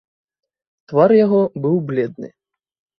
Твар 0.93 1.15
яго 1.25 1.41
быў 1.67 1.75
бледны. 1.93 2.35